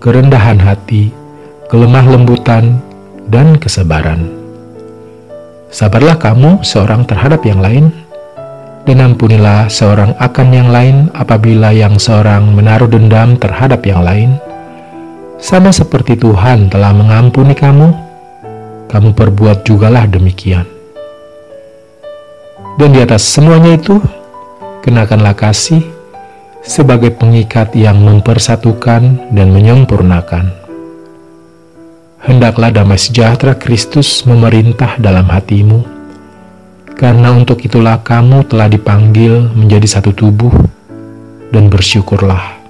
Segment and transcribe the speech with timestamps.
[0.00, 1.12] kerendahan hati,
[1.68, 2.80] kelemah lembutan,
[3.28, 4.32] dan kesabaran.
[5.68, 7.92] Sabarlah kamu seorang terhadap yang lain,
[8.88, 14.40] dan ampunilah seorang akan yang lain apabila yang seorang menaruh dendam terhadap yang lain,
[15.36, 17.92] sama seperti Tuhan telah mengampuni kamu,
[18.88, 20.77] kamu perbuat jugalah demikian.
[22.78, 23.98] Dan di atas semuanya itu,
[24.86, 25.82] kenakanlah kasih
[26.62, 30.54] sebagai pengikat yang mempersatukan dan menyempurnakan.
[32.22, 35.82] Hendaklah damai sejahtera Kristus memerintah dalam hatimu,
[36.94, 40.54] karena untuk itulah kamu telah dipanggil menjadi satu tubuh,
[41.50, 42.62] dan bersyukurlah.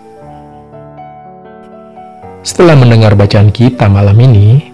[2.41, 4.73] Setelah mendengar bacaan kita malam ini,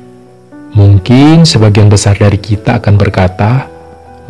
[0.78, 3.73] mungkin sebagian besar dari kita akan berkata,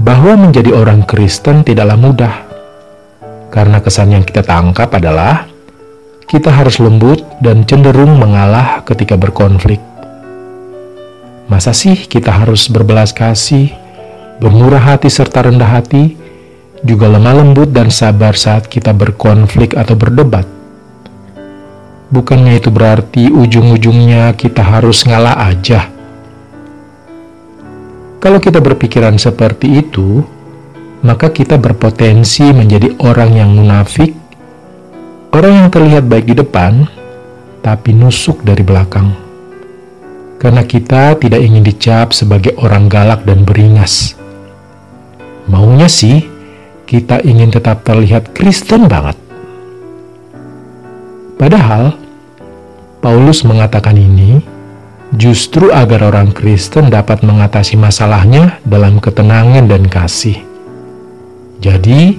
[0.05, 2.35] bahwa menjadi orang Kristen tidaklah mudah.
[3.49, 5.49] Karena kesan yang kita tangkap adalah
[6.29, 9.81] kita harus lembut dan cenderung mengalah ketika berkonflik.
[11.49, 13.73] Masa sih kita harus berbelas kasih,
[14.45, 16.21] bermurah hati serta rendah hati,
[16.85, 20.45] juga lemah lembut dan sabar saat kita berkonflik atau berdebat?
[22.13, 25.94] Bukannya itu berarti ujung-ujungnya kita harus ngalah aja
[28.25, 30.25] kalau kita berpikiran seperti itu,
[31.05, 34.17] maka kita berpotensi menjadi orang yang munafik,
[35.37, 36.89] orang yang terlihat baik di depan,
[37.61, 39.13] tapi nusuk dari belakang.
[40.41, 44.17] Karena kita tidak ingin dicap sebagai orang galak dan beringas.
[45.45, 46.25] Maunya sih,
[46.89, 49.21] kita ingin tetap terlihat Kristen banget.
[51.37, 51.93] Padahal,
[53.05, 54.54] Paulus mengatakan ini
[55.15, 60.39] justru agar orang Kristen dapat mengatasi masalahnya dalam ketenangan dan kasih.
[61.63, 62.19] Jadi,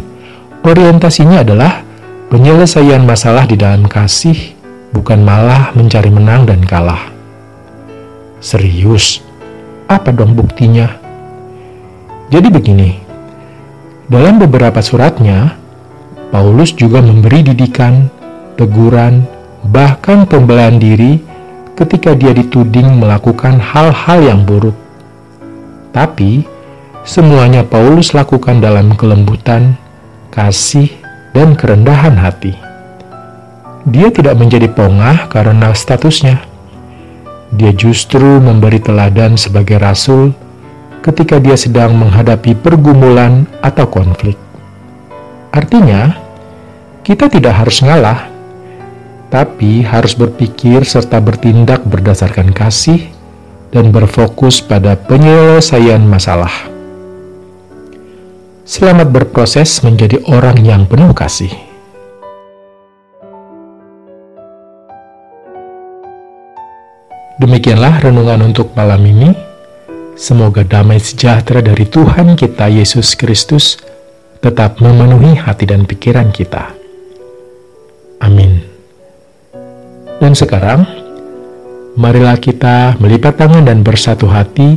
[0.65, 1.85] orientasinya adalah
[2.31, 4.55] penyelesaian masalah di dalam kasih,
[4.95, 7.11] bukan malah mencari menang dan kalah.
[8.41, 9.21] Serius,
[9.85, 10.89] apa dong buktinya?
[12.33, 12.91] Jadi begini,
[14.09, 15.53] dalam beberapa suratnya,
[16.33, 18.09] Paulus juga memberi didikan,
[18.57, 19.25] teguran,
[19.69, 21.21] bahkan pembelaan diri
[21.75, 24.75] ketika dia dituding melakukan hal-hal yang buruk.
[25.91, 26.47] Tapi,
[27.03, 29.75] semuanya Paulus lakukan dalam kelembutan,
[30.31, 30.87] kasih,
[31.35, 32.55] dan kerendahan hati.
[33.85, 36.41] Dia tidak menjadi pongah karena statusnya.
[37.53, 40.33] Dia justru memberi teladan sebagai rasul
[41.05, 44.39] ketika dia sedang menghadapi pergumulan atau konflik.
[45.53, 46.17] Artinya,
[47.05, 48.34] kita tidak harus ngalah
[49.29, 53.09] tapi harus berpikir serta bertindak berdasarkan kasih
[53.75, 56.51] dan berfokus pada penyelesaian masalah.
[58.65, 61.53] Selamat berproses menjadi orang yang penuh kasih.
[67.37, 69.37] Demikianlah renungan untuk malam ini.
[70.17, 73.77] Semoga damai sejahtera dari Tuhan kita Yesus Kristus
[74.41, 76.73] tetap memenuhi hati dan pikiran kita.
[78.23, 78.64] Amin.
[80.25, 80.89] Dan sekarang,
[81.93, 84.73] marilah kita melipat tangan dan bersatu hati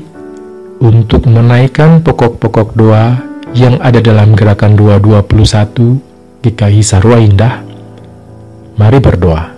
[0.76, 3.16] untuk menaikkan pokok-pokok doa
[3.56, 7.64] yang ada dalam gerakan 221 GKI Sarwa Indah.
[8.76, 9.57] Mari berdoa.